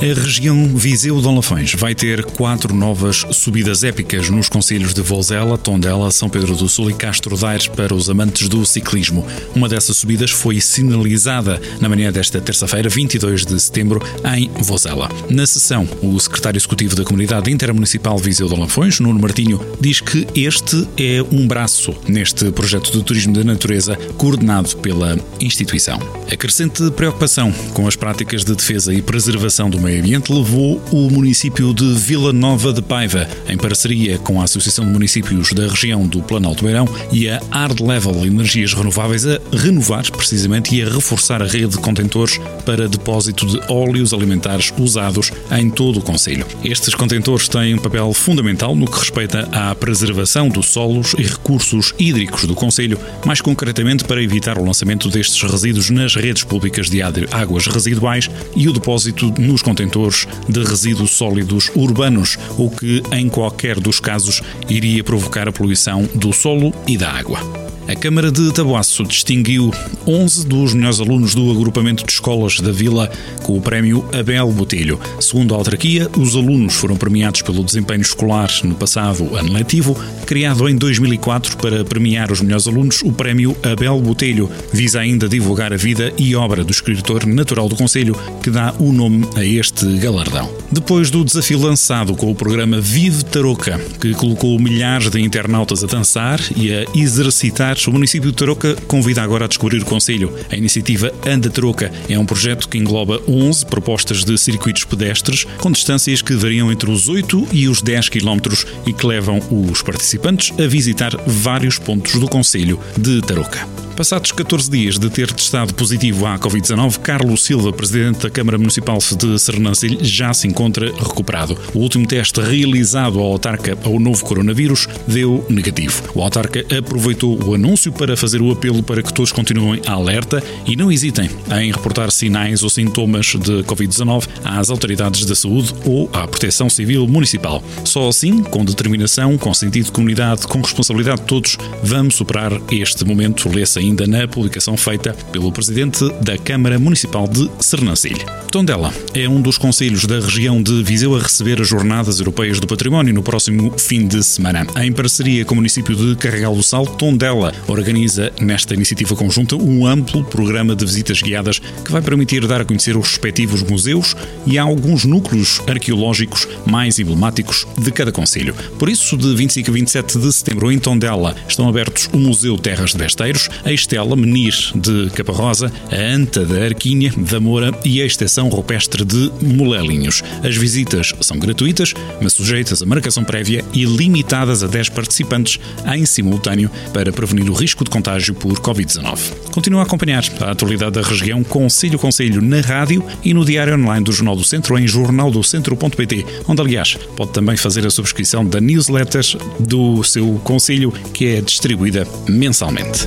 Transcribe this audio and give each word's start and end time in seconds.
região 0.00 0.76
Viseu-Dom 0.76 1.34
Lafões 1.34 1.74
vai 1.74 1.92
ter 1.92 2.24
quatro 2.24 2.72
novas 2.72 3.26
subidas 3.32 3.82
épicas 3.82 4.30
nos 4.30 4.48
concelhos 4.48 4.94
de 4.94 5.02
Vozela, 5.02 5.58
Tondela, 5.58 6.12
São 6.12 6.28
Pedro 6.28 6.54
do 6.54 6.68
Sul 6.68 6.88
e 6.90 6.94
Castro 6.94 7.36
Daires 7.36 7.66
para 7.66 7.92
os 7.92 8.08
amantes 8.08 8.48
do 8.48 8.64
ciclismo. 8.64 9.26
Uma 9.56 9.68
dessas 9.68 9.96
subidas 9.96 10.30
foi 10.30 10.60
sinalizada 10.60 11.60
na 11.80 11.88
manhã 11.88 12.12
desta 12.12 12.40
terça-feira, 12.40 12.88
22 12.88 13.44
de 13.44 13.58
setembro, 13.58 14.00
em 14.36 14.48
Vozela. 14.62 15.08
Na 15.28 15.44
sessão, 15.44 15.88
o 16.00 16.16
secretário 16.20 16.58
executivo 16.58 16.94
da 16.94 17.02
Comunidade 17.02 17.50
Intermunicipal 17.50 18.16
Viseu-Dom 18.18 18.60
Lafões, 18.60 19.00
Nuno 19.00 19.18
Martinho, 19.18 19.60
diz 19.80 20.00
que 20.00 20.24
este 20.32 20.86
é 20.96 21.20
um 21.32 21.44
braço 21.44 21.92
neste 22.06 22.52
projeto 22.52 22.92
de 22.92 23.02
turismo 23.02 23.32
da 23.32 23.42
natureza 23.42 23.96
coordenado 24.16 24.76
pela 24.76 25.18
instituição. 25.40 25.98
A 26.30 26.36
crescente 26.36 26.88
preocupação 26.92 27.50
com 27.74 27.88
as 27.88 27.96
práticas 27.96 28.44
de 28.44 28.54
defesa 28.54 28.94
e 28.94 29.02
preservação 29.02 29.68
do 29.68 29.87
Meio 29.88 30.00
Ambiente 30.00 30.30
levou 30.30 30.78
o 30.92 31.10
município 31.10 31.72
de 31.72 31.94
Vila 31.94 32.30
Nova 32.30 32.74
de 32.74 32.82
Paiva, 32.82 33.26
em 33.48 33.56
parceria 33.56 34.18
com 34.18 34.38
a 34.38 34.44
Associação 34.44 34.84
de 34.84 34.92
Municípios 34.92 35.54
da 35.54 35.66
região 35.66 36.06
do 36.06 36.20
Planalto 36.20 36.62
Beirão 36.62 36.86
e 37.10 37.26
a 37.26 37.40
Hard 37.50 37.80
Level 37.80 38.26
Energias 38.26 38.74
Renováveis, 38.74 39.26
a 39.26 39.40
renovar 39.50 40.04
precisamente 40.10 40.74
e 40.74 40.82
a 40.82 40.90
reforçar 40.90 41.42
a 41.42 41.46
rede 41.46 41.68
de 41.68 41.78
contentores 41.78 42.38
para 42.66 42.86
depósito 42.86 43.46
de 43.46 43.58
óleos 43.72 44.12
alimentares 44.12 44.74
usados 44.78 45.32
em 45.52 45.70
todo 45.70 46.00
o 46.00 46.02
Conselho. 46.02 46.44
Estes 46.62 46.94
contentores 46.94 47.48
têm 47.48 47.72
um 47.72 47.78
papel 47.78 48.12
fundamental 48.12 48.76
no 48.76 48.86
que 48.86 48.98
respeita 48.98 49.48
à 49.52 49.74
preservação 49.74 50.50
dos 50.50 50.66
solos 50.66 51.14
e 51.16 51.22
recursos 51.22 51.94
hídricos 51.98 52.44
do 52.44 52.54
Conselho, 52.54 53.00
mais 53.24 53.40
concretamente 53.40 54.04
para 54.04 54.22
evitar 54.22 54.58
o 54.58 54.64
lançamento 54.66 55.08
destes 55.08 55.40
resíduos 55.50 55.88
nas 55.88 56.14
redes 56.14 56.44
públicas 56.44 56.90
de 56.90 57.00
águas 57.00 57.66
residuais 57.66 58.30
e 58.54 58.68
o 58.68 58.72
depósito 58.74 59.32
nos 59.38 59.62
contentores 59.62 59.77
contentores 59.78 60.26
de 60.48 60.64
resíduos 60.64 61.12
sólidos 61.12 61.70
urbanos, 61.76 62.36
o 62.56 62.68
que, 62.68 63.00
em 63.12 63.28
qualquer 63.28 63.78
dos 63.78 64.00
casos, 64.00 64.42
iria 64.68 65.04
provocar 65.04 65.48
a 65.48 65.52
poluição 65.52 66.02
do 66.14 66.32
solo 66.32 66.72
e 66.86 66.98
da 66.98 67.12
água. 67.12 67.67
A 67.88 67.96
Câmara 67.96 68.30
de 68.30 68.52
Tabuaço 68.52 69.02
distinguiu 69.02 69.72
11 70.06 70.46
dos 70.46 70.74
melhores 70.74 71.00
alunos 71.00 71.34
do 71.34 71.50
agrupamento 71.50 72.04
de 72.04 72.12
escolas 72.12 72.60
da 72.60 72.70
Vila 72.70 73.10
com 73.42 73.56
o 73.56 73.62
prémio 73.62 74.06
Abel 74.12 74.52
Botelho. 74.52 75.00
Segundo 75.18 75.54
a 75.54 75.56
autarquia, 75.56 76.06
os 76.18 76.36
alunos 76.36 76.74
foram 76.74 76.98
premiados 76.98 77.40
pelo 77.40 77.64
desempenho 77.64 78.02
escolar 78.02 78.50
no 78.62 78.74
passado 78.74 79.34
ano 79.34 79.54
letivo. 79.54 79.96
Criado 80.26 80.68
em 80.68 80.76
2004 80.76 81.56
para 81.56 81.82
premiar 81.82 82.30
os 82.30 82.42
melhores 82.42 82.66
alunos, 82.66 83.00
o 83.00 83.10
prémio 83.10 83.56
Abel 83.62 83.98
Botelho 84.02 84.50
visa 84.70 85.00
ainda 85.00 85.26
divulgar 85.26 85.72
a 85.72 85.78
vida 85.78 86.12
e 86.18 86.36
obra 86.36 86.62
do 86.62 86.70
escritor 86.70 87.24
natural 87.24 87.70
do 87.70 87.76
Conselho, 87.76 88.14
que 88.42 88.50
dá 88.50 88.74
o 88.78 88.92
nome 88.92 89.26
a 89.34 89.42
este 89.42 89.86
galardão. 89.96 90.52
Depois 90.70 91.10
do 91.10 91.24
desafio 91.24 91.58
lançado 91.58 92.14
com 92.14 92.30
o 92.30 92.34
programa 92.34 92.82
Vive 92.82 93.24
Tarouca, 93.24 93.80
que 93.98 94.12
colocou 94.12 94.60
milhares 94.60 95.08
de 95.08 95.22
internautas 95.22 95.82
a 95.82 95.86
dançar 95.86 96.38
e 96.54 96.70
a 96.70 96.84
exercitar 96.94 97.77
o 97.86 97.92
município 97.92 98.30
de 98.30 98.36
Tarouca 98.36 98.74
convida 98.86 99.22
agora 99.22 99.44
a 99.44 99.48
descobrir 99.48 99.82
o 99.82 99.84
Conselho. 99.84 100.34
A 100.50 100.56
iniciativa 100.56 101.12
Anda 101.26 101.50
Tarouca 101.50 101.92
é 102.08 102.18
um 102.18 102.26
projeto 102.26 102.68
que 102.68 102.78
engloba 102.78 103.20
11 103.28 103.66
propostas 103.66 104.24
de 104.24 104.36
circuitos 104.36 104.84
pedestres 104.84 105.44
com 105.58 105.70
distâncias 105.70 106.22
que 106.22 106.34
variam 106.34 106.72
entre 106.72 106.90
os 106.90 107.08
8 107.08 107.48
e 107.52 107.68
os 107.68 107.82
10 107.82 108.08
km 108.08 108.40
e 108.86 108.92
que 108.92 109.06
levam 109.06 109.40
os 109.50 109.82
participantes 109.82 110.52
a 110.58 110.66
visitar 110.66 111.16
vários 111.26 111.78
pontos 111.78 112.14
do 112.14 112.28
Conselho 112.28 112.80
de 112.96 113.20
Tarouca. 113.22 113.87
Passados 113.98 114.30
14 114.30 114.70
dias 114.70 114.96
de 114.96 115.10
ter 115.10 115.32
testado 115.32 115.74
positivo 115.74 116.24
à 116.24 116.38
Covid-19, 116.38 117.00
Carlos 117.00 117.42
Silva, 117.42 117.72
presidente 117.72 118.20
da 118.20 118.30
Câmara 118.30 118.56
Municipal 118.56 118.98
de 118.98 119.36
Sernancelho, 119.40 119.98
já 120.00 120.32
se 120.32 120.46
encontra 120.46 120.86
recuperado. 120.86 121.58
O 121.74 121.80
último 121.80 122.06
teste 122.06 122.40
realizado 122.40 123.18
ao 123.18 123.32
autarca 123.32 123.76
ao 123.82 123.98
novo 123.98 124.24
coronavírus 124.24 124.86
deu 125.04 125.44
negativo. 125.48 126.00
O 126.14 126.22
autarca 126.22 126.64
aproveitou 126.78 127.42
o 127.44 127.56
anúncio 127.56 127.90
para 127.90 128.16
fazer 128.16 128.40
o 128.40 128.52
apelo 128.52 128.84
para 128.84 129.02
que 129.02 129.12
todos 129.12 129.32
continuem 129.32 129.82
alerta 129.84 130.40
e 130.64 130.76
não 130.76 130.92
hesitem 130.92 131.28
em 131.60 131.72
reportar 131.72 132.12
sinais 132.12 132.62
ou 132.62 132.70
sintomas 132.70 133.26
de 133.26 133.64
Covid-19 133.64 134.28
às 134.44 134.70
autoridades 134.70 135.24
da 135.24 135.34
saúde 135.34 135.74
ou 135.84 136.08
à 136.12 136.28
Proteção 136.28 136.70
Civil 136.70 137.04
Municipal. 137.08 137.64
Só 137.84 138.06
assim, 138.06 138.44
com 138.44 138.64
determinação, 138.64 139.36
com 139.36 139.52
sentido 139.52 139.86
de 139.86 139.92
comunidade, 139.92 140.46
com 140.46 140.60
responsabilidade 140.60 141.22
de 141.22 141.26
todos, 141.26 141.58
vamos 141.82 142.14
superar 142.14 142.52
este 142.70 143.04
momento. 143.04 143.48
Lê-se 143.48 143.87
ainda 143.88 144.06
na 144.06 144.28
publicação 144.28 144.76
feita 144.76 145.14
pelo 145.32 145.50
presidente 145.50 146.04
da 146.22 146.36
Câmara 146.36 146.78
Municipal 146.78 147.26
de 147.26 147.50
Sernancelho. 147.58 148.24
Tondela 148.50 148.92
é 149.14 149.28
um 149.28 149.40
dos 149.40 149.58
conselhos 149.58 150.04
da 150.06 150.20
região 150.20 150.62
de 150.62 150.82
Viseu 150.82 151.16
a 151.16 151.20
receber 151.20 151.60
as 151.60 151.68
Jornadas 151.68 152.18
Europeias 152.18 152.60
do 152.60 152.66
Património 152.66 153.14
no 153.14 153.22
próximo 153.22 153.72
fim 153.78 154.06
de 154.06 154.22
semana. 154.22 154.66
Em 154.76 154.92
parceria 154.92 155.44
com 155.44 155.54
o 155.54 155.56
município 155.56 155.96
de 155.96 156.16
Carregal 156.16 156.54
do 156.54 156.62
Sal, 156.62 156.86
Tondela 156.86 157.52
organiza 157.66 158.32
nesta 158.40 158.74
iniciativa 158.74 159.16
conjunta 159.16 159.56
um 159.56 159.86
amplo 159.86 160.24
programa 160.24 160.76
de 160.76 160.84
visitas 160.84 161.22
guiadas 161.22 161.58
que 161.58 161.90
vai 161.90 162.02
permitir 162.02 162.46
dar 162.46 162.60
a 162.60 162.64
conhecer 162.64 162.96
os 162.96 163.08
respectivos 163.08 163.62
museus 163.62 164.14
e 164.46 164.58
alguns 164.58 165.04
núcleos 165.04 165.60
arqueológicos 165.66 166.46
mais 166.66 166.98
emblemáticos 166.98 167.66
de 167.78 167.90
cada 167.90 168.12
conselho. 168.12 168.54
Por 168.78 168.88
isso, 168.88 169.16
de 169.16 169.34
25 169.34 169.70
a 169.70 169.72
27 169.72 170.18
de 170.18 170.32
setembro 170.32 170.70
em 170.70 170.78
Tondela 170.78 171.34
estão 171.48 171.68
abertos 171.68 172.08
o 172.12 172.18
Museu 172.18 172.58
Terras 172.58 172.92
de 172.92 172.98
Besteiros, 172.98 173.48
a 173.64 173.72
Estela 173.78 174.16
Menir 174.16 174.54
de 174.74 175.08
Caparrosa, 175.10 175.72
a 175.90 175.96
Anta 175.96 176.44
da 176.44 176.64
Arquínea, 176.64 177.12
da 177.16 177.38
Moura 177.38 177.72
e 177.84 178.02
a 178.02 178.06
Estação 178.06 178.48
Rupestre 178.48 179.04
de 179.04 179.30
Molelinhos. 179.40 180.22
As 180.42 180.56
visitas 180.56 181.14
são 181.20 181.38
gratuitas, 181.38 181.94
mas 182.20 182.32
sujeitas 182.32 182.82
a 182.82 182.86
marcação 182.86 183.22
prévia 183.22 183.64
e 183.72 183.84
limitadas 183.84 184.62
a 184.62 184.66
10 184.66 184.88
participantes 184.90 185.60
em 185.94 186.04
simultâneo 186.04 186.70
para 186.92 187.12
prevenir 187.12 187.48
o 187.48 187.54
risco 187.54 187.84
de 187.84 187.90
contágio 187.90 188.34
por 188.34 188.58
Covid-19. 188.58 189.18
Continua 189.52 189.82
a 189.82 189.84
acompanhar 189.84 190.24
a 190.40 190.50
atualidade 190.50 190.92
da 190.92 191.02
região 191.02 191.44
Conselho 191.44 191.98
Conselho 191.98 192.42
na 192.42 192.60
rádio 192.60 193.04
e 193.24 193.32
no 193.32 193.44
diário 193.44 193.74
online 193.74 194.04
do 194.04 194.12
Jornal 194.12 194.36
do 194.36 194.44
Centro 194.44 194.78
em 194.78 194.86
jornaldocentro.pt, 194.86 196.26
onde 196.48 196.60
aliás 196.60 196.98
pode 197.16 197.32
também 197.32 197.56
fazer 197.56 197.86
a 197.86 197.90
subscrição 197.90 198.44
da 198.44 198.60
newsletter 198.60 199.24
do 199.60 200.02
seu 200.02 200.40
conselho 200.44 200.92
que 201.12 201.26
é 201.26 201.40
distribuída 201.40 202.06
mensalmente. 202.28 203.06